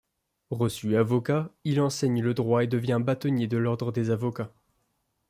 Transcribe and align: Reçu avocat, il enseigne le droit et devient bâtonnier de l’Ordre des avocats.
Reçu 0.49 0.95
avocat, 0.97 1.51
il 1.63 1.79
enseigne 1.79 2.23
le 2.23 2.33
droit 2.33 2.63
et 2.63 2.67
devient 2.67 2.99
bâtonnier 2.99 3.45
de 3.45 3.57
l’Ordre 3.57 3.91
des 3.91 4.09
avocats. 4.09 4.51